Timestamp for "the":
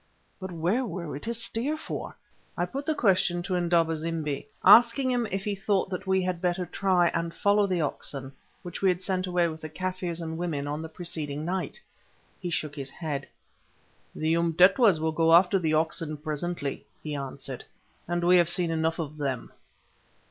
2.87-2.95, 7.67-7.81, 9.61-9.69, 10.81-10.89, 14.15-14.33, 15.59-15.75